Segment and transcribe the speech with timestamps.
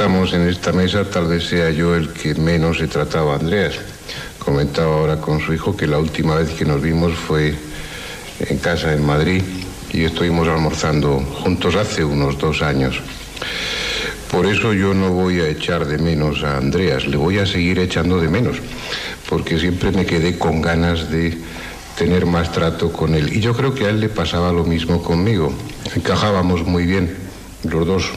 [0.00, 3.74] estamos en esta mesa, tal vez sea yo el que menos he tratado a Andreas.
[4.38, 7.54] Comentaba ahora con su hijo que la última vez que nos vimos fue
[8.48, 9.42] en casa en Madrid
[9.92, 12.98] y estuvimos almorzando juntos hace unos dos años.
[14.30, 17.78] Por eso yo no voy a echar de menos a Andreas, le voy a seguir
[17.78, 18.56] echando de menos,
[19.28, 21.36] porque siempre me quedé con ganas de
[21.98, 23.36] tener más trato con él.
[23.36, 25.52] Y yo creo que a él le pasaba lo mismo conmigo.
[25.94, 27.28] Encajábamos muy bien.
[27.64, 28.10] Los dos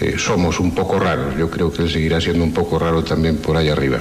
[0.00, 1.36] eh, somos un poco raros.
[1.36, 3.98] Yo creo que él seguirá siendo un poco raro también por allá arriba.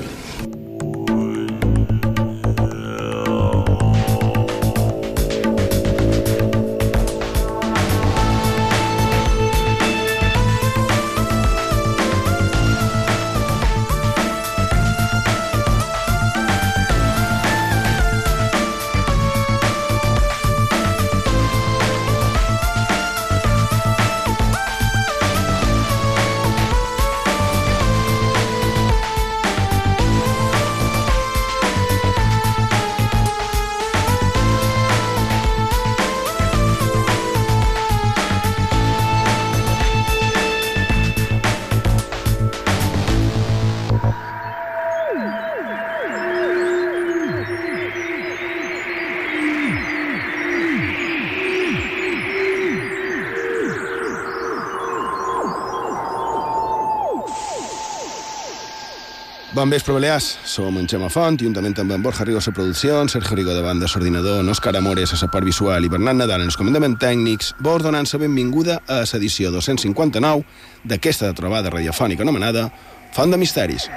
[59.58, 60.38] Bon vespre, Balears.
[60.46, 63.64] Som en Xema Font, juntament amb en Borja Rigo a producció, en Sergio Rigo de
[63.66, 67.00] banda s'ordinador, en Òscar Amores a la part visual i Bernat Nadal en els comandaments
[67.02, 70.46] tècnics, vos donant-se benvinguda a l'edició 259
[70.86, 72.70] d'aquesta trobada radiofònica anomenada
[73.16, 73.90] Font de Misteris.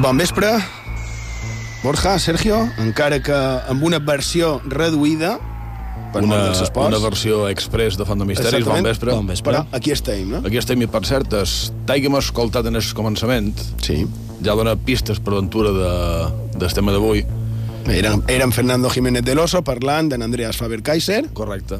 [0.00, 0.52] Bon vespre,
[1.82, 5.38] Borja, Sergio, encara que amb una versió reduïda
[6.12, 6.90] per una, dels esports.
[6.92, 8.82] una versió express de Font de Misteris, Exactament.
[8.84, 9.14] bon vespre.
[9.14, 9.52] Bon vespre.
[9.54, 10.42] Però aquí estem, no?
[10.44, 14.06] Aquí estem, i per cert, hem escoltat en el començament, Sí.
[14.44, 17.24] ja dona pistes per l'aventura de, del tema d'avui.
[17.88, 21.30] Érem, érem Fernando Jiménez del Oso parlant d'en Andreas Faber-Kaiser.
[21.32, 21.78] Correcte.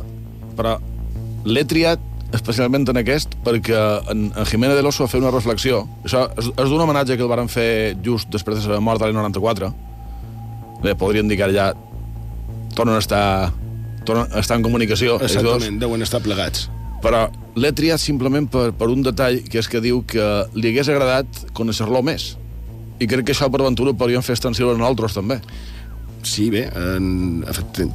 [0.56, 0.78] Però
[1.44, 2.00] l'he triat
[2.32, 3.76] especialment en aquest perquè
[4.08, 5.84] en, en Jiménez de l'Osso va fer una reflexió.
[6.04, 9.06] Això és, és d'un homenatge que el varen fer just després de la mort a
[9.06, 9.72] l'any 94.
[10.82, 11.68] Bé, podríem dir que ara ja
[12.76, 13.52] tornen a estar,
[14.08, 15.18] tornen a estar en comunicació.
[15.20, 15.40] ells dos.
[15.40, 16.68] Exactament, deuen estar plegats.
[17.00, 17.26] Però
[17.56, 21.44] l'he triat simplement per, per un detall, que és que diu que li hagués agradat
[21.56, 22.34] conèixer-lo més.
[23.00, 25.40] I crec que això per aventura podríem fer extensiu a nosaltres també.
[26.22, 27.44] Sí, bé, en,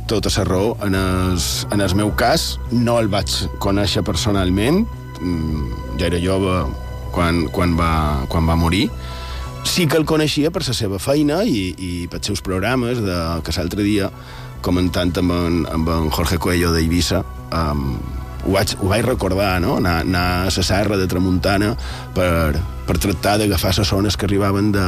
[0.10, 0.78] tota la raó.
[0.82, 1.38] En el,
[1.72, 3.30] en el meu cas, no el vaig
[3.62, 4.86] conèixer personalment.
[5.22, 6.56] Mm, Ja era jove
[7.14, 8.90] quan, quan, va, quan va morir.
[9.66, 13.56] Sí que el coneixia per la seva feina i, i pels seus programes, de, que
[13.58, 14.12] l'altre dia,
[14.64, 17.98] comentant amb en, amb en Jorge Coelho d'Eivissa, um,
[18.46, 19.80] ho, vaig, ho vaig recordar, no?
[19.82, 21.74] Anar, anar a la serra de Tramuntana
[22.16, 22.56] per,
[22.86, 24.86] per tractar d'agafar les zones que arribaven de,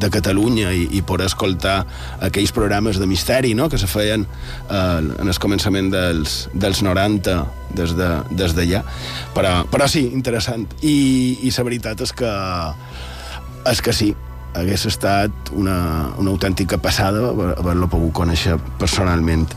[0.00, 1.76] de Catalunya i, i poder escoltar
[2.24, 3.68] aquells programes de misteri no?
[3.68, 7.38] que se feien eh, en el començament dels, dels 90
[7.74, 8.82] des d'allà.
[8.82, 10.66] De, però, però sí, interessant.
[10.82, 10.96] I,
[11.44, 12.32] I la veritat és que,
[13.70, 14.14] és que sí,
[14.54, 19.48] hagués estat una, una autèntica passada haver- haver-lo pogut conèixer personalment.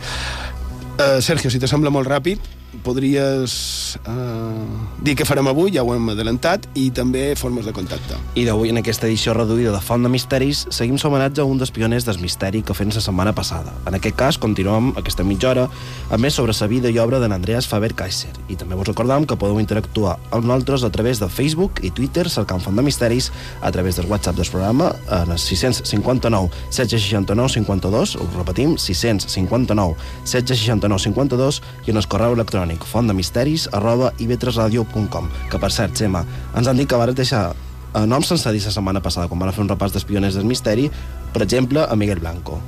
[0.97, 2.39] Uh, Sergio, si te sembla molt ràpid,
[2.83, 8.17] podries uh, dir què farem avui, ja ho hem adelantat, i també formes de contacte.
[8.35, 11.71] I d'avui, en aquesta edició reduïda de Font de Misteris, seguim l'homenatge a un dels
[11.73, 13.73] pioners del misteri que fem la setmana passada.
[13.87, 15.67] En aquest cas, continuem aquesta mitja hora
[16.11, 18.33] a més sobre la vida i obra d'en Andreas Faber-Kaiser.
[18.51, 22.27] I també vos recordam que podeu interactuar amb nosaltres a través de Facebook i Twitter
[22.29, 24.91] cercant Font de Misteris, a través del WhatsApp del programa,
[25.21, 32.56] en el 659 769 52, ho repetim, 659 769 52, i en el correu electrònic
[32.65, 35.29] fontdemisteris arroba ivetresradio.com.
[35.51, 36.23] Que, per cert, Gemma,
[36.55, 37.51] ens han dit que vares deixar
[37.93, 40.45] eh, noms sense dir la setmana passada, quan van fer un repàs dels pioners del
[40.45, 40.89] misteri,
[41.33, 42.59] per exemple, a Miguel Blanco.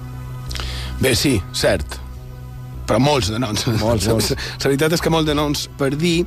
[0.99, 1.97] Bé, sí, cert.
[2.89, 3.67] Però molts de noms.
[3.79, 4.31] Molts, molts.
[4.63, 6.25] La veritat és que molts de noms per dir,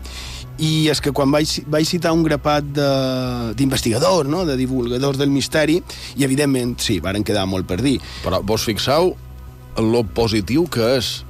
[0.62, 4.44] i és que quan vaig, vaig citar un grapat de- d'investigadors, no?
[4.46, 5.80] de divulgadors del misteri,
[6.16, 7.98] i evidentment, sí, varen quedar molt per dir.
[8.22, 9.14] Però vos fixeu
[9.76, 11.24] en lo positiu que és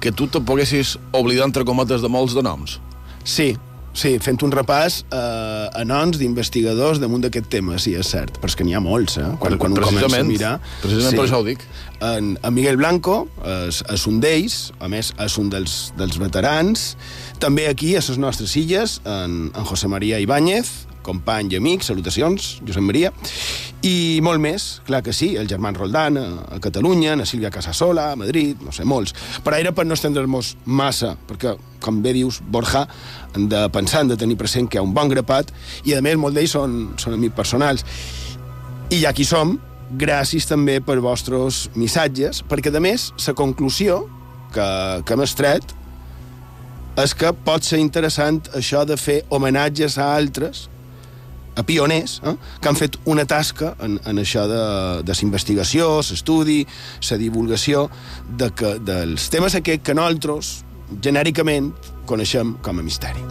[0.00, 2.78] que tu te poguessis oblidar, entre cometes, de molts de noms.
[3.24, 3.52] Sí,
[3.92, 8.50] sí, fent un repàs eh, a noms d'investigadors damunt d'aquest tema, sí, és cert, però
[8.50, 9.28] és que n'hi ha molts, eh?
[9.42, 10.54] Quan, quan ho comença a mirar...
[10.82, 11.64] precisament per això ho dic.
[12.00, 16.94] En, en Miguel Blanco és, és un d'ells, a més, és un dels, dels veterans.
[17.42, 22.58] També aquí, a les nostres illes, en, en José María Ibáñez, company i amic, salutacions,
[22.66, 23.12] Josep Maria.
[23.86, 28.18] I molt més, clar que sí, el Germán Roldán a, Catalunya, a Sílvia Casasola, a
[28.20, 29.14] Madrid, no sé, molts.
[29.44, 32.84] Però era per no estendre'ns massa, perquè, com bé dius, Borja,
[33.34, 35.52] han de pensar, han de tenir present que hi ha un bon grapat,
[35.88, 37.86] i a més, molts d'ells són, són amics personals.
[38.90, 39.56] I ja aquí som,
[39.90, 44.02] gràcies també per vostres missatges, perquè, a més, la conclusió
[44.52, 44.66] que,
[45.06, 45.76] que hem estret
[47.00, 50.66] és que pot ser interessant això de fer homenatges a altres
[51.60, 54.64] a pioners eh, que han fet una tasca en, en això de,
[55.06, 56.64] de l'investigació, l'estudi,
[57.10, 57.86] la divulgació
[58.40, 60.54] de que, dels temes aquests que nosaltres,
[61.04, 61.72] genèricament,
[62.08, 63.22] coneixem com a misteri.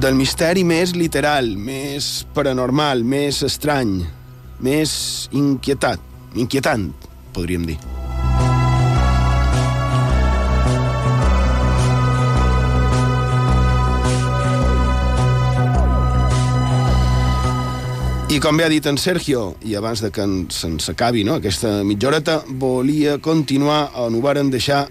[0.00, 3.98] Del misteri més literal, més paranormal, més estrany,
[4.64, 4.92] més
[5.36, 6.00] inquietat,
[6.40, 6.88] inquietant,
[7.36, 7.80] podríem dir.
[18.30, 20.22] I com bé ha dit en Sergio, i abans de que
[20.54, 24.84] se'ns acabi no, aquesta mitja horeta, volia continuar on ho varen deixar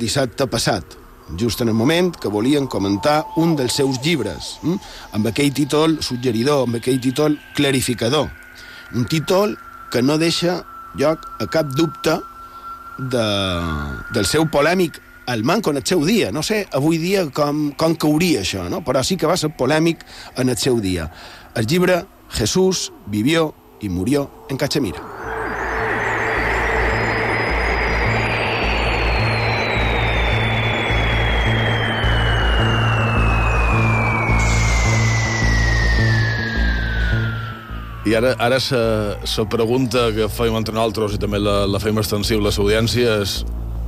[0.00, 0.96] dissabte passat,
[1.36, 4.78] just en el moment que volien comentar un dels seus llibres, hm?
[5.12, 8.32] amb aquell títol suggeridor, amb aquell títol clarificador.
[8.96, 9.58] Un títol
[9.92, 10.62] que no deixa
[10.96, 12.16] lloc a cap dubte
[12.96, 13.28] de,
[14.16, 16.32] del seu polèmic el manco en el seu dia.
[16.32, 18.80] No sé avui dia com, com cauria això, no?
[18.86, 20.00] però sí que va ser polèmic
[20.40, 21.10] en el seu dia.
[21.56, 25.02] El llibre Jesús vivió y murió en Cachemira.
[38.06, 42.52] I ara, ara la pregunta que fèiem entre nosaltres i també la, la fèiem extensible
[42.52, 43.40] a l'audiència és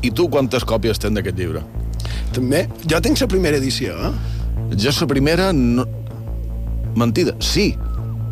[0.02, 1.62] i tu quantes còpies tens d'aquest llibre?
[2.34, 2.64] També?
[2.90, 4.10] Jo tinc la primera edició, eh?
[4.74, 5.52] Jo la primera...
[5.54, 5.86] No...
[6.98, 7.76] Mentida, sí,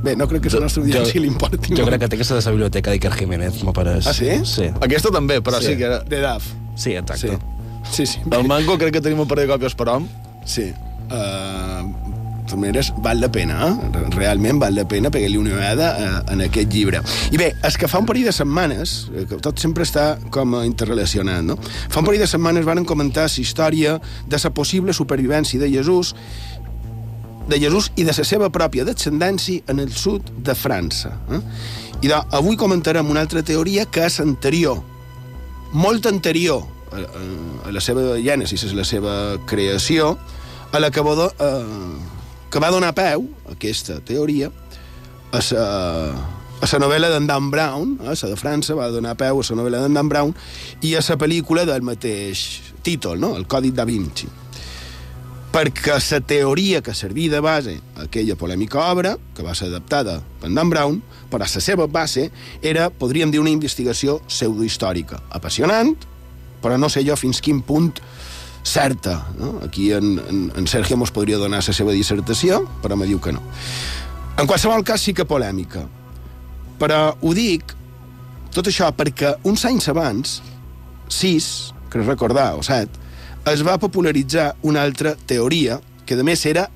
[0.04, 1.74] Bé, no crec que la nostra audiència li importi.
[1.76, 4.06] Jo crec que té aquesta de la biblioteca d'Iker Jiménez, m'ho pareix.
[4.06, 4.30] Ah, sí?
[4.48, 4.68] Sí.
[4.80, 6.02] Aquesta també, però sí, sí que era...
[6.06, 6.50] De DAF.
[6.76, 7.38] Sí, exacte.
[7.90, 8.06] Sí, sí.
[8.14, 8.26] sí.
[8.30, 10.06] El Mango crec que tenim un parell de còpies per hom.
[10.46, 10.68] Sí.
[11.06, 11.86] Uh,
[12.46, 14.02] de totes maneres, val la pena, eh?
[14.14, 17.00] Realment val la pena pegar-li una vegada uh, en aquest llibre.
[17.34, 20.54] I bé, és que fa un parell de setmanes, eh, que tot sempre està com
[20.62, 21.58] interrelacionat, no?
[21.64, 23.96] Fa un parell de setmanes van comentar la història
[24.28, 26.14] de la possible supervivència de Jesús
[27.46, 31.14] de Jesús i de la seva pròpia descendència en el sud de França.
[31.30, 31.40] Eh?
[32.02, 34.82] I de, avui comentarem una altra teoria que és anterior,
[35.72, 37.24] molt anterior a, a,
[37.68, 39.14] a la seva gènesis, a la seva
[39.48, 40.16] creació,
[40.72, 44.50] a la que va, do, eh, que va donar peu, aquesta teoria,
[45.32, 45.66] a la,
[46.56, 49.60] a la novel·la d'en Dan Brown, eh, la de França, va donar peu a la
[49.62, 50.34] novel·la d'en Dan Brown,
[50.82, 52.48] i a la pel·lícula del mateix
[52.82, 53.36] títol, no?
[53.38, 54.28] el Còdic da Vinci
[55.56, 60.18] perquè la teoria que servia de base a aquella polèmica obra, que va ser adaptada
[60.40, 60.98] per Dan Brown,
[61.30, 62.26] però la seva base
[62.60, 65.22] era, podríem dir, una investigació pseudohistòrica.
[65.32, 65.94] Apassionant,
[66.60, 67.94] però no sé jo fins quin punt
[68.68, 69.16] certa.
[69.38, 69.54] No?
[69.64, 73.32] Aquí en, en, en Sergio mos podria donar la seva dissertació, però me diu que
[73.32, 73.40] no.
[74.36, 75.86] En qualsevol cas sí que polèmica.
[76.76, 77.72] Però ho dic,
[78.52, 80.36] tot això, perquè uns anys abans,
[81.08, 83.05] sis, que recordar, o set,
[83.52, 86.66] es va popularitzar una altra teoria que, a més, era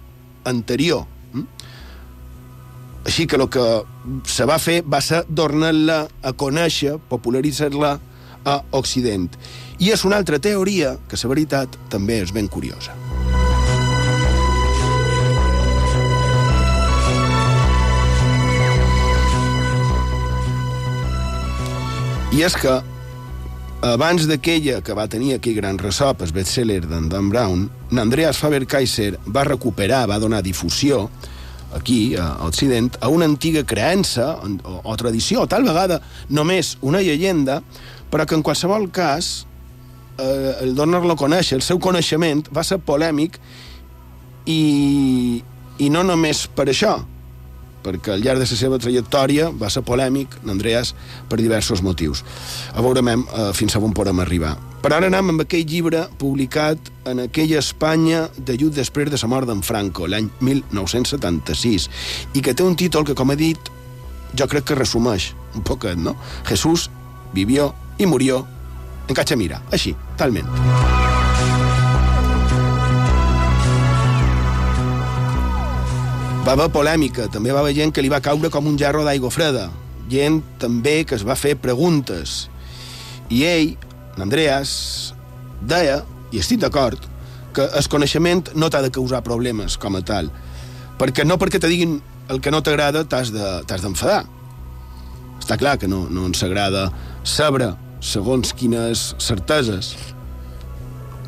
[0.46, 1.06] anterior.
[1.32, 1.46] Hm?
[3.10, 3.64] Així que el que
[4.28, 7.96] se va fer va ser tornar-la a conèixer, popularitzar-la
[8.44, 9.34] a Occident.
[9.80, 12.94] I és una altra teoria que, la veritat, també és ben curiosa.
[22.30, 22.78] I és que
[23.80, 29.14] abans d'aquella que va tenir aquell gran ressò, el bestseller d'en Dan Brown, n'Andreas Faber-Kaiser
[29.32, 31.08] va recuperar, va donar difusió
[31.74, 37.60] aquí, a Occident, a una antiga creença o, o tradició, tal vegada només una llegenda,
[38.10, 39.46] però que en qualsevol cas
[40.18, 43.38] eh, el donar-lo a conèixer, el seu coneixement, va ser polèmic
[44.44, 45.42] i,
[45.78, 46.98] i no només per això,
[47.84, 50.94] perquè al llarg de la seva trajectòria va ser polèmic, Andreas,
[51.28, 52.24] per diversos motius.
[52.74, 54.56] A veurem eh, fins a on podem arribar.
[54.80, 56.78] Per ara anem amb aquell llibre publicat
[57.10, 61.90] en aquella Espanya lluny després de la mort d'en Franco, l'any 1976,
[62.34, 63.72] i que té un títol que, com he dit,
[64.36, 66.16] jo crec que resumeix un poquet, no?
[66.48, 66.88] Jesús
[67.34, 68.46] vivió i murió
[69.08, 71.09] en Cachemira, així, talment.
[76.40, 79.28] Va haver polèmica, també va haver gent que li va caure com un gerro d'aigua
[79.30, 79.66] freda,
[80.08, 82.48] gent també que es va fer preguntes.
[83.28, 83.74] I ell,
[84.16, 84.70] l'Andreas,
[85.60, 86.00] deia,
[86.32, 87.04] i estic d'acord,
[87.52, 90.30] que el coneixement no t'ha de causar problemes com a tal.
[90.98, 91.98] Perquè no perquè te diguin
[92.32, 94.22] el que no t'agrada t'has d'enfadar.
[94.24, 94.36] De,
[95.40, 96.88] Està clar que no, no ens agrada
[97.26, 99.92] saber segons quines certeses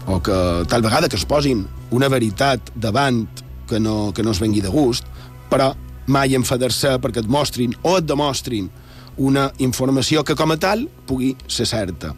[0.06, 0.36] o que
[0.72, 3.26] tal vegada que es posin una veritat davant
[3.68, 5.08] que no, que no es vengui de gust,
[5.50, 5.72] però
[6.06, 8.70] mai enfadar-se perquè et mostrin o et demostrin
[9.16, 12.14] una informació que com a tal pugui ser certa.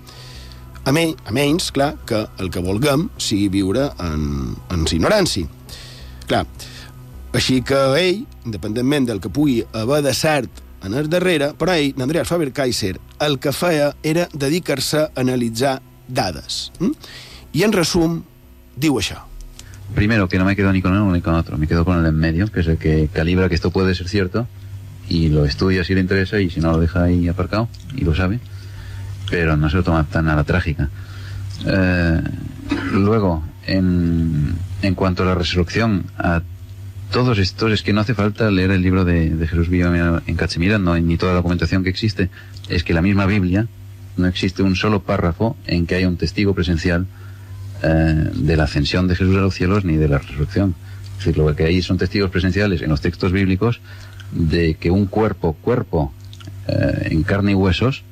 [0.84, 5.48] A, me, a menys, clar, que el que vulguem sigui viure en, en ignorància.
[6.28, 6.44] Clar,
[7.34, 11.96] així que ell, independentment del que pugui haver de cert en el darrere, però ell,
[12.04, 16.68] Andreas Faber-Kaiser, el que feia era dedicar-se a analitzar dades.
[16.78, 16.92] Mm?
[17.56, 18.20] I en resum,
[18.76, 19.22] diu això.
[19.94, 22.06] Primero, que no me quedo ni con uno ni con otro, me quedo con el
[22.06, 24.48] en medio, que es el que calibra que esto puede ser cierto
[25.08, 28.14] y lo estudia si le interesa y si no lo deja ahí aparcado y lo
[28.14, 28.40] sabe,
[29.30, 30.88] pero no se lo toma tan a la trágica.
[31.66, 32.20] Eh,
[32.92, 36.42] luego, en, en, cuanto a la resurrección, a
[37.12, 40.36] todos estos, es que no hace falta leer el libro de, de Jesús Villamil en
[40.36, 42.30] Cachemira, no, ni toda la documentación que existe,
[42.68, 43.68] es que la misma Biblia
[44.16, 47.06] no existe un solo párrafo en que haya un testigo presencial
[47.86, 50.74] eh, de la ascensión de Jesús a los cielos ni de la resurrección.
[51.18, 53.82] Es decir, lo que hay son testigos presenciales en los textos bíblicos
[54.32, 56.10] de que un cuerpo, cuerpo,
[56.66, 58.02] eh, en carne y huesos,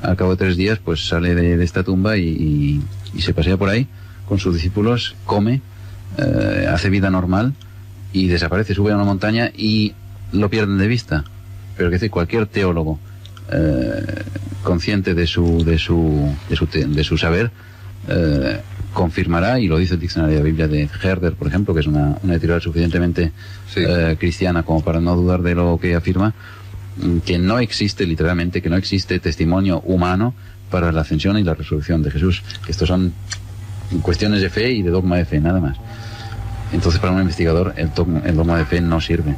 [0.00, 2.80] al cabo de tres días, pues sale de, esta tumba y,
[3.14, 3.88] y, se pasea por ahí
[4.26, 5.60] con sus discípulos, come,
[6.16, 7.52] eh, hace vida normal
[8.14, 9.92] y desaparece, sube a una montaña y
[10.32, 11.24] lo pierden de vista.
[11.76, 12.98] Pero que decir, cualquier teólogo
[14.62, 17.50] consciente de su, de su, de su, de su saber
[18.92, 21.86] confirmará, y lo dice el diccionario de la Biblia de Herder, por ejemplo, que es
[21.86, 23.32] una, una editorial suficientemente
[23.72, 23.80] sí.
[23.86, 26.34] eh, cristiana como para no dudar de lo que afirma,
[27.24, 30.34] que no existe, literalmente, que no existe testimonio humano
[30.70, 32.42] para la ascensión y la resurrección de Jesús.
[32.64, 33.12] Que estos son
[34.02, 35.76] cuestiones de fe y de dogma de fe, nada más.
[36.72, 39.34] Entonces, para un investigador, el, dogma, el dogma de fe no sirve.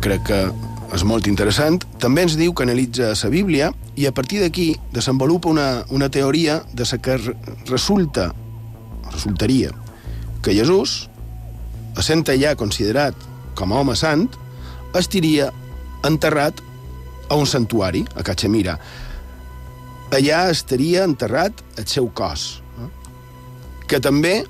[0.00, 0.50] Crec que
[0.94, 1.78] és molt interessant.
[2.02, 6.62] També ens diu que analitza la Bíblia i a partir d'aquí desenvolupa una, una teoria
[6.72, 7.18] de la que
[7.70, 8.32] resulta,
[9.12, 9.70] resultaria,
[10.42, 11.08] que Jesús,
[11.98, 13.14] essent ja considerat
[13.54, 14.28] com a home sant,
[14.94, 15.50] estiria
[16.06, 16.60] enterrat
[17.28, 18.78] a un santuari, a Cachemira.
[20.10, 22.88] Allà estaria enterrat el seu cos, eh?
[23.86, 24.42] que també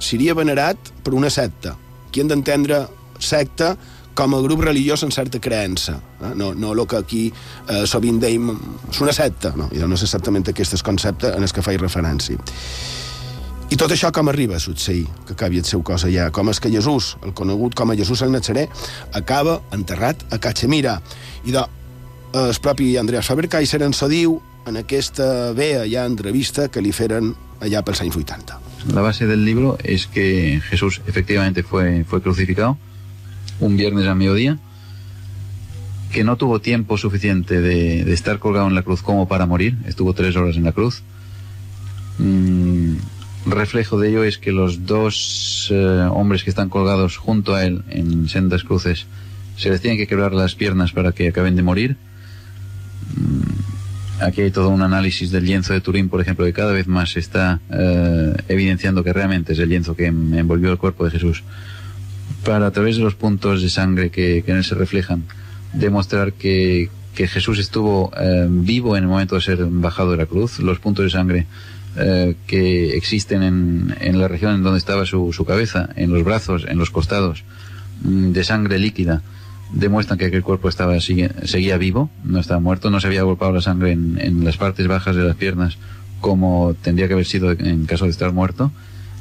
[0.00, 1.76] seria venerat per una secta.
[2.08, 2.86] Aquí hem d'entendre
[3.20, 3.74] secta
[4.14, 5.98] com a grup religiós en certa creença.
[6.20, 6.32] Eh?
[6.36, 7.22] No, no el que aquí
[7.68, 8.50] eh, sovint deim
[8.90, 12.38] és una secta, no, no és exactament aquest concepte en el que faig referència.
[13.72, 16.26] I tot això com arriba a succeir, que acabi el seu cos allà?
[16.28, 18.66] Com és que Jesús, el conegut com a Jesús el Nazaré,
[19.16, 20.98] acaba enterrat a Cachemira.
[21.48, 21.62] I de,
[22.36, 24.36] el propi Andreas Faber-Kaiser ens ho diu
[24.68, 27.32] en aquesta vea ja entrevista que li feren
[27.64, 28.60] allà pels anys 80.
[28.92, 32.76] La base del libro es que Jesús efectivamente fue, fue crucificado,
[33.62, 34.58] un viernes a mediodía,
[36.10, 40.12] que no tuvo tiempo suficiente de, estar colgado en la cruz como para morir, estuvo
[40.12, 41.02] tres horas en la cruz.
[42.18, 42.96] Mm,
[43.46, 47.82] reflejo de ello es que los dos eh, hombres que están colgados junto a él
[47.88, 49.06] en sendas cruces
[49.56, 51.96] se les tienen que quebrar las piernas para que acaben de morir.
[53.16, 56.88] Mm, aquí hay todo un análisis del lienzo de Turín, por ejemplo, que cada vez
[56.88, 61.44] más está eh, evidenciando que realmente es el lienzo que envolvió el cuerpo de Jesús
[62.44, 65.24] para a través de los puntos de sangre que, en él se reflejan,
[65.72, 70.26] demostrar que, que Jesús estuvo eh, vivo en el momento de ser bajado de la
[70.26, 71.46] cruz, los puntos de sangre
[71.96, 76.24] eh, que existen en, en, la región en donde estaba su, su, cabeza, en los
[76.24, 77.44] brazos, en los costados,
[78.02, 79.22] mm, de sangre líquida,
[79.72, 83.62] demuestran que aquel cuerpo estaba seguía vivo, no estaba muerto, no se había golpeado la
[83.62, 85.78] sangre en, en las partes bajas de las piernas
[86.22, 88.72] como tendría que haber sido en caso de estar muerto,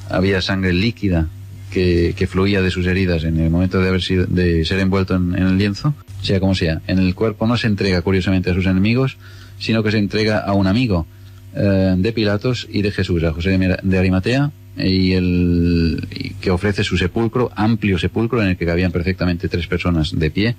[0.09, 1.27] había sangre líquida
[1.71, 5.15] que, que, fluía de sus heridas en el momento de, haber sido, de ser envuelto
[5.15, 6.81] en, el lienzo, sea como sea.
[6.87, 9.17] En el cuerpo no se entrega curiosamente a sus enemigos,
[9.57, 11.07] sino que se entrega a un amigo
[11.55, 16.07] eh, de Pilatos y de Jesús, a José de, Arimatea, y el
[16.39, 20.55] que ofrece su sepulcro, amplio sepulcro en el que cabían perfectamente tres personas de pie,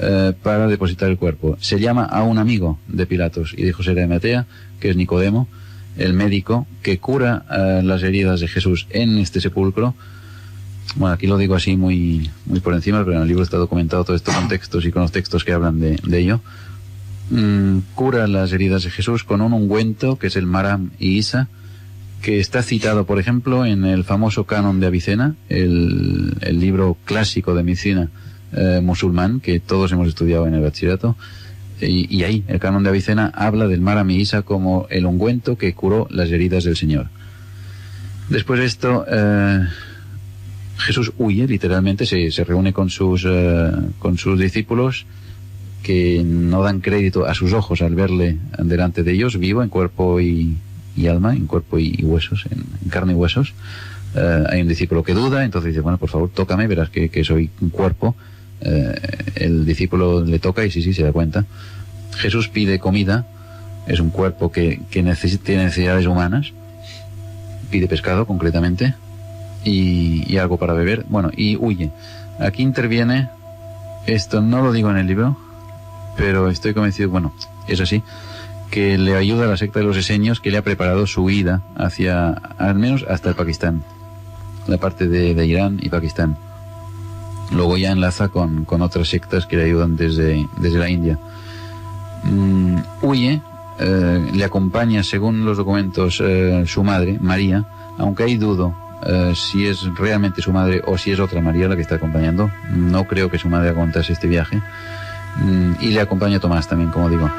[0.00, 1.56] eh, para depositar el cuerpo.
[1.60, 4.46] Se llama a un amigo de Pilatos y de José de Arimatea,
[4.80, 5.48] que es Nicodemo,
[5.96, 9.94] el médico que cura eh, las heridas de Jesús en este sepulcro,
[10.96, 14.04] bueno, aquí lo digo así muy, muy por encima, pero en el libro está documentado
[14.04, 16.40] todos estos contextos y con los textos que hablan de, de ello.
[17.30, 21.48] Mm, cura las heridas de Jesús con un ungüento que es el Maram y Isa,
[22.22, 27.54] que está citado, por ejemplo, en el famoso canon de Avicena, el, el libro clásico
[27.54, 28.08] de medicina
[28.52, 31.16] eh, musulmán que todos hemos estudiado en el bachillerato,
[31.80, 35.74] Y, y, ahí el canon de Avicena habla del Mara Misa como el ungüento que
[35.74, 37.08] curó las heridas del Señor.
[38.28, 39.66] Después de esto, eh,
[40.78, 45.06] Jesús huye, literalmente, se, se reúne con sus, eh, con sus discípulos
[45.82, 50.20] que no dan crédito a sus ojos al verle delante de ellos, vivo en cuerpo
[50.20, 50.56] y,
[50.96, 53.52] y alma, en cuerpo y, huesos, en, en, carne y huesos.
[54.16, 57.22] Eh, hay un discípulo que duda, entonces dice, bueno, por favor, tócame, verás que, que
[57.22, 58.16] soy un cuerpo.
[58.62, 58.94] Eh,
[59.36, 61.44] el discípulo le toca y sí, sí, se da cuenta.
[62.16, 63.26] Jesús pide comida,
[63.86, 66.52] es un cuerpo que, que necesita, tiene necesidades humanas,
[67.70, 68.94] pide pescado concretamente
[69.64, 71.90] y, algo para beber, bueno, y huye.
[72.38, 73.30] Aquí interviene,
[74.06, 75.36] esto no lo digo en el libro,
[76.16, 77.32] pero estoy convencido, bueno,
[77.66, 78.02] es así,
[78.70, 81.62] que le ayuda a la secta de los eseños que le ha preparado su huida
[81.76, 83.84] hacia, al menos hasta el Pakistán,
[84.66, 86.36] la parte de, de Irán y Pakistán.
[87.52, 91.18] Luego ya enlaza con, con, otras sectas que le ayudan desde, desde la India.
[92.24, 93.42] Mm, huye,
[93.78, 97.64] eh, le acompaña, según los documentos, eh, su madre, María,
[97.98, 98.74] aunque hay dudo
[99.06, 102.50] eh, si es realmente su madre o si es otra María la que está acompañando.
[102.70, 104.62] No creo que su madre aguantase este viaje.
[105.36, 107.30] Mm, y le acompaña Tomás también, como digo.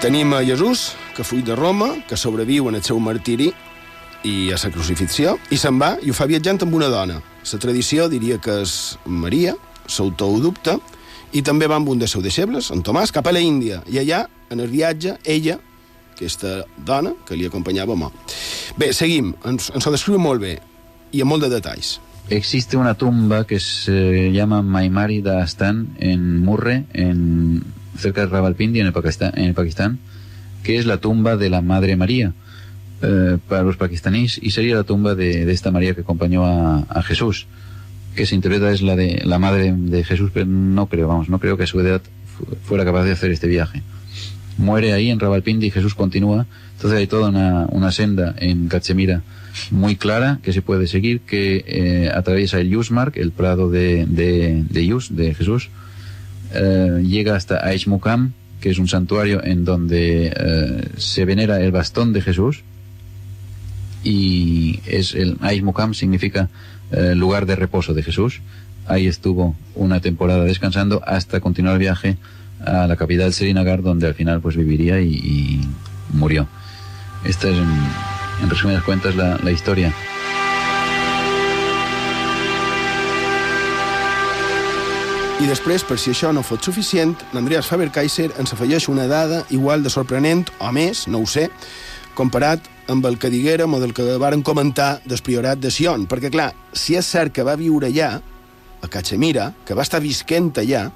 [0.00, 3.50] Tenim a Jesús, que fuig de Roma, que sobreviu en el seu martiri
[4.24, 7.18] i a la crucifixió, i se'n va i ho fa viatjant amb una dona.
[7.20, 9.52] La tradició diria que és Maria,
[9.98, 10.78] l'autor ho dubta,
[11.32, 13.82] i també va amb un dels seus deixebles, en Tomàs, cap a la Índia.
[13.90, 15.58] I allà, en el viatge, ella,
[16.14, 18.12] aquesta dona, que li acompanyava, mor.
[18.78, 19.34] Bé, seguim.
[19.46, 20.58] Ens, ens ho descriu molt bé
[21.12, 21.98] i amb molt de detalls.
[22.30, 27.64] Existe una tumba que se llama Maimari da Astan en Murre, en
[27.98, 29.98] cerca de Rawalpindi, en el Pakistán, en el Pakistán
[30.62, 32.32] que es la tumba de la Madre María
[33.02, 36.84] eh, para los pakistaníes y sería la tumba de, de esta María que acompañó a,
[36.88, 37.46] a, Jesús,
[38.14, 41.38] que se interpreta es la de la Madre de Jesús, pero no creo, vamos, no
[41.38, 42.02] creo que a su edad
[42.64, 43.82] fuera capaz de hacer este viaje.
[44.58, 49.22] Muere ahí en Rawalpindi y Jesús continúa, entonces hay toda una, una senda en Cachemira
[49.70, 54.64] muy clara que se puede seguir, que eh, atraviesa el Yusmark, el prado de, de,
[54.68, 55.70] de Yus, de Jesús,
[56.52, 62.12] eh, llega hasta Aishmukam, que es un santuario en donde eh, se venera el bastón
[62.12, 62.62] de Jesús
[64.02, 66.48] y es el Aishmukam significa
[66.92, 68.40] eh, lugar de reposo de Jesús.
[68.86, 72.16] Ahí estuvo una temporada descansando hasta continuar el viaje
[72.64, 75.60] a la capital Srinagar, donde al final pues viviría y, y
[76.12, 76.48] murió.
[77.24, 77.68] Esta es, en,
[78.42, 79.92] en resumidas cuentas, la, la historia.
[85.40, 89.80] I després, per si això no fos suficient, l'Andreas Faber-Kaiser ens afegeix una dada igual
[89.80, 91.46] de sorprenent, o més, no ho sé,
[92.12, 96.06] comparat amb el que diguérem o del que varen comentar del priorat de Sion.
[96.10, 98.16] Perquè, clar, si és cert que va viure allà,
[98.80, 100.88] a Cachemira, que va estar visquent allà,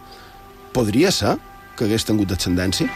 [0.75, 1.37] podria ser
[1.79, 2.89] que hagués tingut descendència?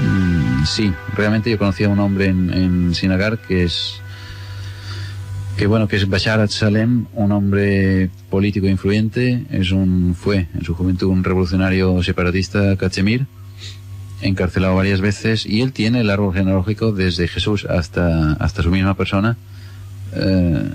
[0.00, 4.00] Mm, sí, realmente yo conocí a un hombre en, en Sinagar que es
[5.56, 10.74] que bueno, que es Bashar Salem, un hombre político influyente, es un, fue en su
[10.74, 13.26] juventud un revolucionario separatista cachemir,
[14.20, 18.94] encarcelado varias veces, y él tiene el árbol genealógico desde Jesús hasta, hasta su misma
[18.94, 19.38] persona,
[20.14, 20.70] eh,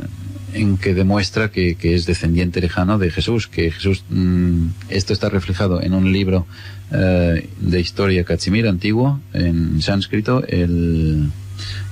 [0.53, 5.29] en que demuestra que, que, es descendiente lejano de Jesús, que Jesús, mmm, esto está
[5.29, 6.47] reflejado en un libro
[6.91, 11.29] eh, de historia cachemir antiguo, en sánscrito, el,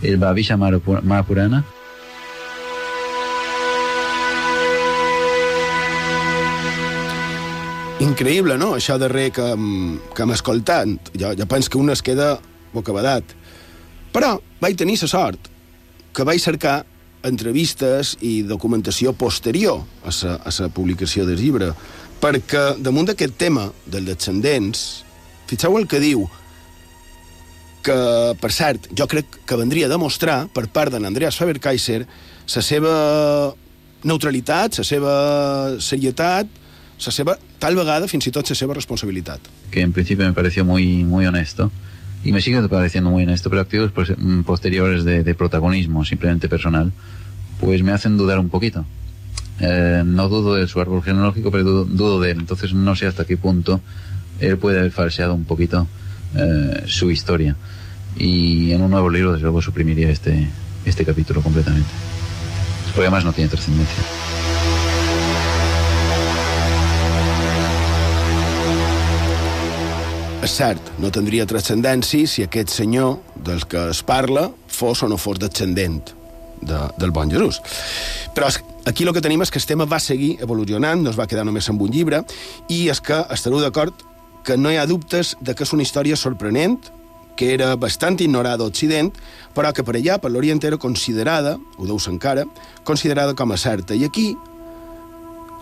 [0.02, 1.66] el Bhavisha Mahapurana,
[8.00, 9.46] Increïble, no?, això darrer que,
[10.16, 11.12] que hem escoltat.
[11.20, 12.38] Jo, jo penso que un es queda
[12.72, 13.36] bocabadat.
[14.16, 15.50] Però vaig tenir la sort
[16.16, 16.82] que vaig cercar
[17.28, 21.74] entrevistes i documentació posterior a la, a la publicació del llibre,
[22.24, 24.86] perquè damunt d'aquest tema dels descendents,
[25.52, 26.24] fixeu el que diu,
[27.84, 27.98] que,
[28.40, 32.96] per cert, jo crec que vendria a demostrar per part d'en Andreas Faber-Kaiser la seva
[34.08, 35.14] neutralitat, la seva
[35.84, 36.59] serietat,
[37.06, 39.40] la seva, tal vegada, fins i tot la seva responsabilitat.
[39.72, 41.72] Que en principio me pareció muy, muy honesto.
[42.24, 43.92] Y me sigue pareciendo muy honesto, pero activos
[44.46, 46.92] posteriores de, de protagonismo, simplemente personal,
[47.62, 48.86] pues me hacen dudar un poquito.
[49.62, 52.40] Eh, no dudo de su árbol genealógico, pero dudo, dudo, de él.
[52.40, 53.80] Entonces no sé hasta qué punto
[54.40, 55.88] él puede haber falseado un poquito
[56.36, 57.56] eh, su historia.
[58.18, 60.48] Y en un nuevo libro, desde luego, suprimiría este,
[60.86, 61.90] este capítulo completamente.
[62.88, 64.04] Porque además no tiene trascendencia.
[70.40, 75.18] És cert, no tindria transcendència si aquest senyor del que es parla fos o no
[75.20, 76.14] fos descendent
[76.62, 77.60] de, del bon Jesús.
[78.38, 81.20] Però és, aquí el que tenim és que el tema va seguir evolucionant, no es
[81.20, 82.22] va quedar només amb un llibre,
[82.72, 84.06] i és que estareu d'acord
[84.48, 86.80] que no hi ha dubtes de que és una història sorprenent,
[87.36, 89.12] que era bastant ignorada a Occident,
[89.56, 92.48] però que per allà, per l'Orient, era considerada, ho deus encara,
[92.88, 93.92] considerada com a certa.
[93.92, 94.32] I aquí,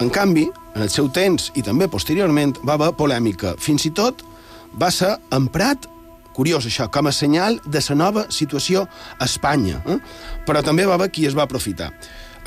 [0.06, 0.46] en canvi,
[0.78, 3.58] en el seu temps i també posteriorment, va haver polèmica.
[3.58, 4.27] Fins i tot
[4.78, 5.88] va ser emprat
[6.38, 8.86] curiós això, com a senyal de la nova situació
[9.18, 9.82] a Espanya.
[9.90, 9.98] Eh?
[10.46, 11.90] Però també va haver qui es va aprofitar.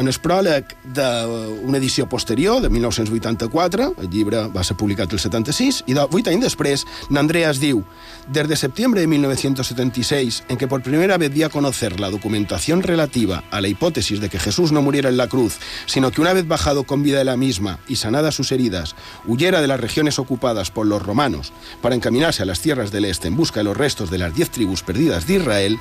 [0.00, 5.82] En el pròleg d'una edició posterior, de 1984, el llibre va ser publicat el 76,
[5.92, 7.82] i de, vuit anys després, Nandreas diu
[8.24, 13.44] Desde septiembre de 1976, en que por primera vez di a conocer la documentación relativa
[13.50, 16.48] a la hipótesis de que Jesús no muriera en la cruz, sino que una vez
[16.48, 20.70] bajado con vida de la misma y sanadas sus heridas, huyera de las regiones ocupadas
[20.70, 24.10] por los romanos para encaminarse a las tierras del este en busca de los restos
[24.10, 25.78] de las diez tribus perdidas de Israel,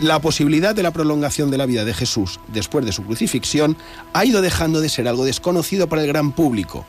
[0.00, 3.76] la posibilidad de la prolongación de la vida de Jesús después de su crucifixión
[4.12, 6.84] ha ido dejando de ser algo desconocido para el gran público,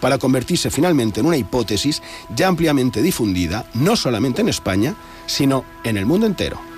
[0.00, 2.02] para convertirse finalmente en una hipótesis
[2.34, 4.94] ya ampliamente difundida, no solamente en España,
[5.26, 6.70] sino en el mundo entero.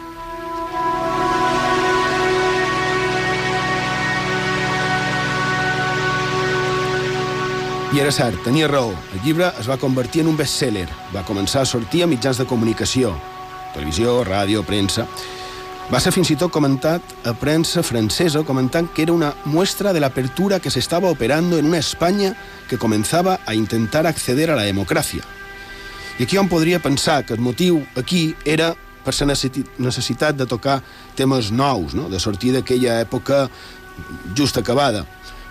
[7.94, 8.94] I raó.
[9.12, 10.88] El va convertir en un best-seller.
[11.14, 13.12] Va a sortir a mitjans de comunicació,
[13.74, 15.06] televisió, ràdio, premsa.
[15.90, 20.00] Va ser fins i tot comentat a premsa francesa comentant que era una muestra de
[20.00, 22.36] la apertura que se estaba operando en una España
[22.68, 25.24] que comenzaba a intentar acceder a la democràcia.
[26.18, 30.82] I aquí on podria pensar que el motiu aquí era per la necessitat de tocar
[31.16, 32.08] temes nous, no?
[32.08, 33.48] de sortir d'aquella època
[34.36, 35.06] just acabada.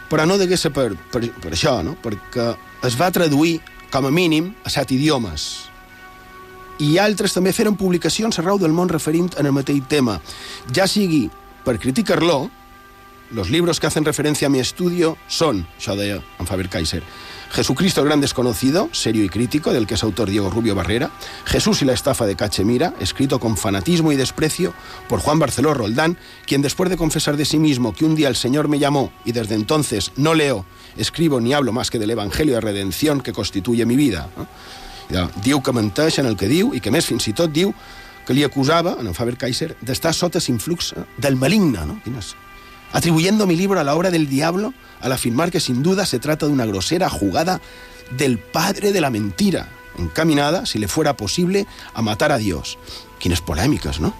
[0.09, 1.97] Però no degué ser per, per, per això, no?
[2.01, 2.53] perquè
[2.87, 3.59] es va traduir,
[3.91, 5.70] com a mínim, a set idiomes,
[6.81, 10.17] i altres també feren publicacions arreu del món referint en el mateix tema,
[10.73, 11.27] ja sigui
[11.65, 12.49] per criticar-lo,
[13.31, 17.03] los libros que hacen referencia a mi estudio son, això deia Faber-Kaiser,
[17.51, 21.11] Jesucristo el gran desconocido, serio y crítico, del que es autor Diego Rubio Barrera,
[21.45, 24.73] Jesús y la estafa de Cachemira, escrito con fanatismo y desprecio
[25.09, 28.37] por Juan Barceló Roldán, quien después de confesar de sí mismo que un día el
[28.37, 30.65] Señor me llamó y desde entonces no leo,
[30.95, 34.29] escribo ni hablo más que del Evangelio de redención que constituye mi vida.
[35.11, 37.73] Ja, diu que menteix en el que diu i que més fins i tot diu
[38.25, 41.99] que li acusava, en Faber-Kaiser, d'estar sota l'influx del maligne, ¿no?
[42.05, 42.35] Quines?
[42.93, 46.45] atribuyendo mi libro a la obra del diablo al afirmar que sin duda se trata
[46.45, 47.61] de una grosera jugada
[48.17, 52.77] del padre de la mentira, encaminada, si le fuera posible, a matar a Dios.
[53.19, 54.13] Quines polèmiques, no?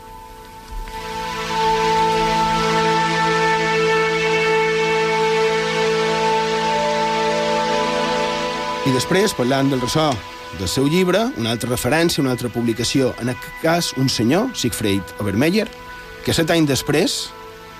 [8.81, 10.09] I després, parlant del ressò
[10.59, 15.15] del seu llibre, una altra referència, una altra publicació, en aquest cas, un senyor, Siegfried
[15.19, 15.67] Obermeyer,
[16.25, 17.19] que set anys després,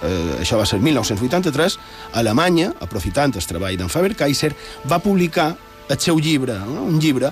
[0.01, 1.77] eh, això va ser 1983,
[2.11, 4.53] a Alemanya, aprofitant el treball d'en Faber-Kaiser,
[4.89, 5.55] va publicar
[5.89, 6.85] el seu llibre, no?
[6.87, 7.31] un llibre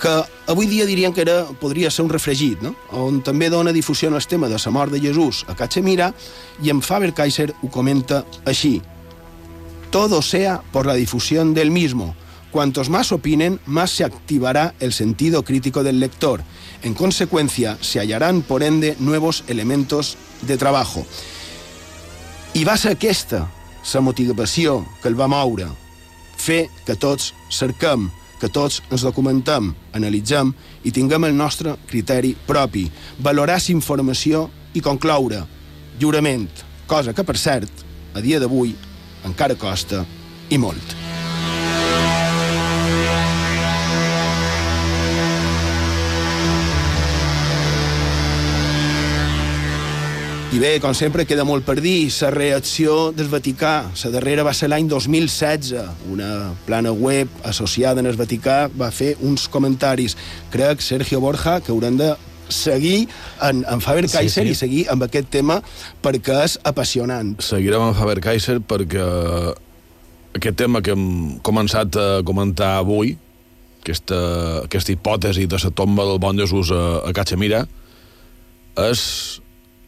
[0.00, 0.12] que
[0.48, 2.72] avui dia dirien que era, podria ser un refregit, no?
[2.96, 6.14] on també dona difusió en el tema de la mort de Jesús a Cachemira,
[6.62, 8.80] i en Faber-Kaiser ho comenta així.
[9.90, 12.14] Todo sea por la difusión del mismo.
[12.50, 16.42] Cuantos más opinen, más se activará el sentido crítico del lector.
[16.82, 21.06] En consecuencia, se hallarán, por ende, nuevos elementos de trabajo.
[22.52, 23.46] I va ser aquesta
[23.94, 25.68] la motivació que el va moure.
[26.36, 28.08] Fer que tots cerquem,
[28.40, 30.50] que tots ens documentem, analitzem
[30.82, 35.44] i tinguem el nostre criteri propi, valorar la informació i concloure
[36.00, 36.48] lliurement,
[36.86, 37.70] cosa que, per cert,
[38.14, 38.74] a dia d'avui
[39.28, 40.02] encara costa
[40.50, 40.99] i molt.
[50.50, 52.08] I bé, com sempre, queda molt per dir.
[52.24, 55.76] La reacció del Vaticà, la darrera va ser l'any 2016.
[56.10, 60.16] Una plana web associada en el Vaticà va fer uns comentaris.
[60.50, 62.08] Crec, Sergio Borja, que haurem de
[62.48, 63.06] seguir
[63.46, 64.56] en, en Faber-Kaiser sí, sí.
[64.56, 65.60] i seguir amb aquest tema
[66.02, 67.36] perquè és apassionant.
[67.46, 69.04] Seguirem amb Faber-Kaiser perquè
[70.34, 73.14] aquest tema que hem començat a comentar avui,
[73.84, 74.18] aquesta,
[74.64, 77.62] aquesta hipòtesi de la tomba del bon Jesús a, a Cachemira,
[78.90, 79.06] és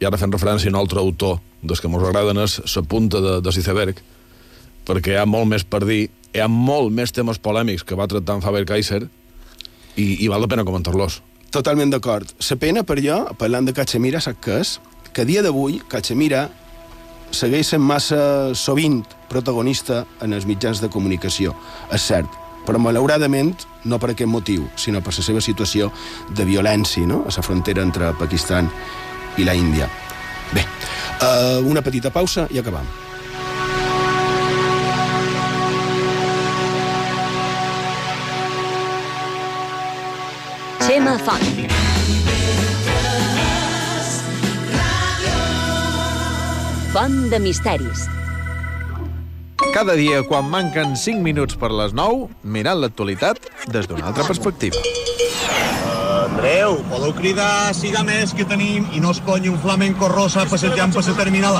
[0.03, 3.21] i ara fent referència a un altre autor dels que ens agraden és la punta
[3.23, 3.99] de, de l'iceberg,
[4.87, 8.09] perquè hi ha molt més per dir, hi ha molt més temes polèmics que va
[8.11, 9.05] tractar en Faber-Kaiser
[9.95, 11.21] i, i val la pena comentar-los.
[11.53, 12.33] Totalment d'acord.
[12.49, 14.75] La pena per jo, parlant de Cachemira, sap què és?
[15.13, 16.47] Que a dia d'avui Cachemira
[17.33, 21.53] segueix sent massa sovint protagonista en els mitjans de comunicació.
[21.93, 22.27] És cert,
[22.67, 23.53] però malauradament
[23.87, 25.91] no per aquest motiu, sinó per la seva situació
[26.35, 27.23] de violència no?
[27.23, 28.69] a la frontera entre Pakistan
[29.37, 29.89] i la Índia.
[30.53, 30.65] Bé,
[31.21, 32.85] uh, una petita pausa i acabam.
[40.83, 41.71] Xema Font.
[46.93, 48.03] Font de misteris.
[49.73, 53.41] Cada dia, quan manquen 5 minuts per les 9, mirant l'actualitat
[53.73, 55.02] des d'una altra perspectiva.
[56.43, 60.91] Andreu, podeu cridar siga més que tenim i no es conyi un flamenco rosa passejant
[60.91, 61.55] per la terminal.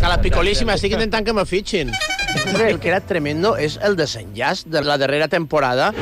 [0.00, 1.92] A la picolíssima estic intentant que me fitxin.
[2.46, 5.92] Hombre, el que era tremendo es el desenllaç de la darrera temporada.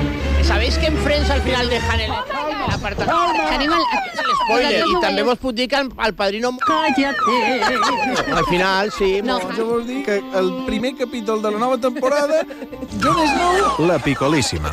[0.45, 2.13] ¿Sabéis que en Friends al final dejan el...
[3.51, 3.83] Tenim el...
[4.45, 6.53] Spoiler, i també vos puc dir que el, el padrino...
[6.63, 8.31] Cállate.
[8.31, 9.11] Al final, sí.
[9.27, 9.41] No.
[9.43, 12.45] Això vol dir que el primer capítol de la nova temporada,
[13.03, 13.89] Jon Snow...
[13.91, 14.71] La Picolíssima.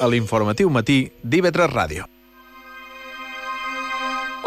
[0.00, 2.04] A l'informatiu matí d'IV3 Ràdio.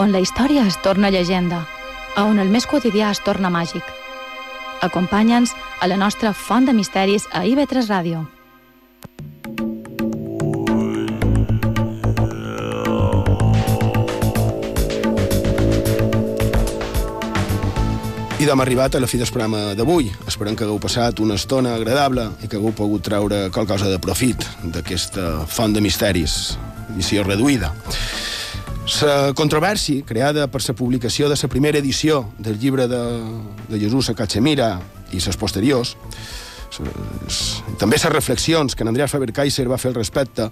[0.01, 1.67] on la història es torna llegenda,
[2.15, 3.83] a on el més quotidià es torna màgic.
[4.81, 8.23] Acompanya'ns a la nostra font de misteris a IB3 Ràdio.
[18.41, 20.07] I d'hem arribat a la fi del programa d'avui.
[20.25, 24.41] Esperem que hagueu passat una estona agradable i que hagueu pogut treure qualcosa de profit
[24.73, 26.55] d'aquesta font de misteris,
[26.95, 27.69] missió reduïda.
[29.03, 33.01] La controvèrsia creada per la publicació de la primera edició del llibre de,
[33.69, 34.71] de Jesús a Cachemira
[35.13, 35.93] i les posteriors,
[37.77, 40.49] també les reflexions que en Andreas Faber-Kaiser va fer al respecte,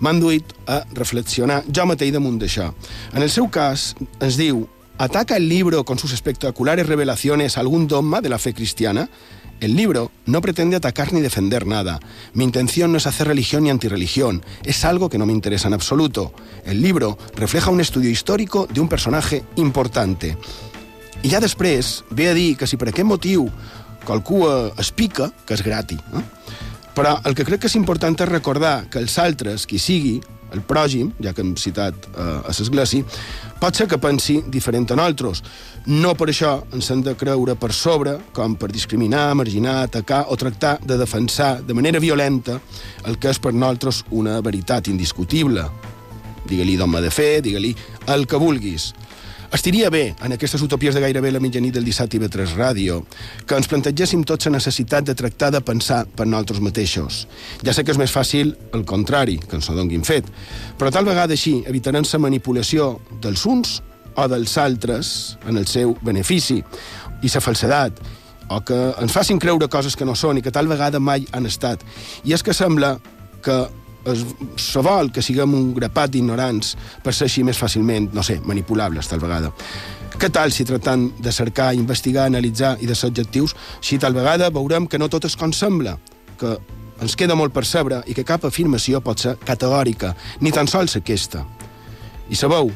[0.00, 2.70] m'han duit a reflexionar jo mateix damunt d'això.
[3.12, 3.90] En el seu cas,
[4.24, 4.64] ens diu
[4.98, 9.10] ¿Ataca el libro con sus espectaculares revelaciones algún dogma de la fe cristiana?
[9.60, 12.00] El libro no pretende atacar ni defender nada.
[12.32, 14.42] Mi intención no es hacer religión ni antirreligión.
[14.64, 16.32] Es algo que no me interesa en absoluto.
[16.64, 20.36] El libro refleja un estudio histórico de un personaje importante.
[21.24, 23.48] I ja després ve a dir que si per aquest motiu
[24.06, 25.98] qualcú eh, es pica, que és gratis.
[26.14, 26.22] Eh?
[26.94, 30.20] Però el que crec que és important és recordar que els altres, qui sigui,
[30.54, 33.04] el prògim, ja que hem citat eh, a l'església,
[33.60, 35.42] pot ser que pensi diferent a nosaltres.
[35.86, 40.36] No per això ens hem de creure per sobre, com per discriminar, marginar, atacar o
[40.36, 42.60] tractar de defensar de manera violenta
[43.06, 45.66] el que és per nosaltres una veritat indiscutible.
[46.46, 47.74] Digue-li d'home de fe, digue-li
[48.14, 48.92] el que vulguis.
[49.54, 52.98] Estiria bé, en aquestes utopies de gairebé la mitjanit del dissabte i B3 Ràdio,
[53.46, 57.20] que ens plantegéssim tots la necessitat de tractar de pensar per nosaltres mateixos.
[57.62, 60.26] Ja sé que és més fàcil el contrari, que ens ho donguin fet,
[60.78, 63.80] però tal vegada així evitarem la manipulació dels uns
[64.16, 66.58] o dels altres en el seu benefici
[67.22, 68.02] i la falsedat,
[68.50, 71.46] o que ens facin creure coses que no són i que tal vegada mai han
[71.46, 71.82] estat.
[72.24, 72.96] I és que sembla
[73.42, 73.66] que
[74.14, 79.08] se vol que siguem un grapat d'ignorants per ser així més fàcilment, no sé, manipulables
[79.10, 79.50] tal vegada.
[80.16, 84.48] Què tal si tractant de cercar, investigar, analitzar i de ser objectius, si tal vegada
[84.54, 85.98] veurem que no tot és com sembla,
[86.40, 86.56] que
[87.02, 90.96] ens queda molt per saber i que cap afirmació pot ser categòrica, ni tan sols
[90.96, 91.44] aquesta.
[92.30, 92.70] I sabeu,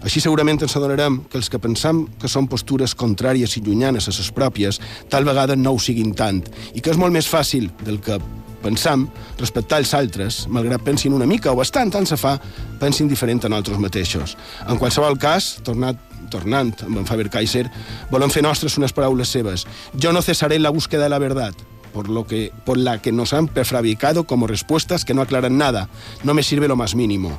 [0.00, 4.14] així segurament ens adonarem que els que pensam que són postures contràries i llunyanes a
[4.16, 4.80] les pròpies,
[5.12, 6.42] tal vegada no ho siguin tant,
[6.74, 8.20] i que és molt més fàcil del que
[8.60, 9.06] pensam
[9.38, 12.36] respectar els altres, malgrat pensin una mica o bastant, tant se fa,
[12.80, 14.36] pensin diferent a nosaltres mateixos.
[14.68, 17.66] En qualsevol cas, tornat, tornant amb en Faber-Kaiser,
[18.12, 19.66] volem fer nostres unes paraules seves.
[19.96, 21.54] Jo no cesaré la búsqueda de la verdad,
[21.92, 25.88] por, lo que, por la que nos han prefabricado como respuestas que no aclaran nada.
[26.22, 27.38] No me sirve lo más mínimo.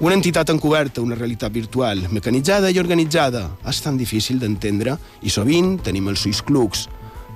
[0.00, 5.74] Una entitat encoberta, una realitat virtual, mecanitzada i organitzada, és tan difícil d'entendre i sovint
[5.84, 6.86] tenim els ulls clucs.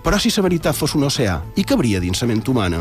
[0.01, 2.81] Però si la veritat fos un oceà, i cabria dins la ment humana?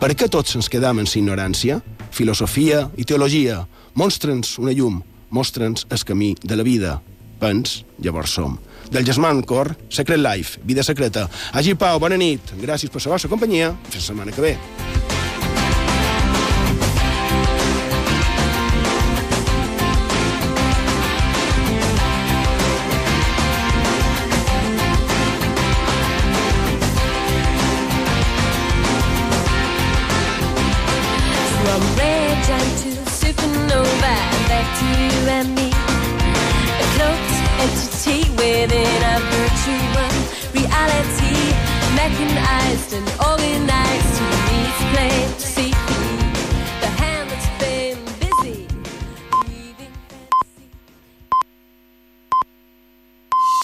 [0.00, 1.82] Per què tots ens quedam en la ignorància?
[2.10, 3.66] Filosofia i teologia,
[4.00, 6.96] mostra'ns una llum, mostra'ns el camí de la vida.
[7.38, 8.56] Pens, llavors som.
[8.88, 11.28] Del Gesman Cor, Secret Life, Vida Secreta.
[11.52, 12.56] Agi Pau, bona nit.
[12.64, 13.74] Gràcies per la vostra companyia.
[13.90, 15.01] Fins la setmana que ve.